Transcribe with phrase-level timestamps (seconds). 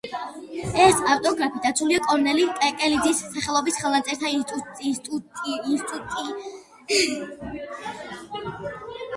[0.83, 4.31] ეს ავტოგრაფი დაცულია კორნელი კეკელიძის სახელობის ხელნაწერთა
[4.93, 6.25] ინსტიტუტში.